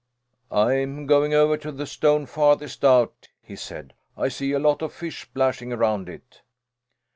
"I'm 0.51 1.05
going 1.05 1.35
over 1.35 1.57
to 1.57 1.71
the 1.71 1.85
stone 1.85 2.25
farthest 2.25 2.83
out," 2.83 3.29
he 3.39 3.55
said. 3.55 3.93
"I 4.17 4.29
see 4.29 4.51
a 4.51 4.57
lot 4.57 4.81
of 4.81 4.91
fish 4.91 5.21
splashing 5.21 5.69
round 5.69 6.09
it." 6.09 6.41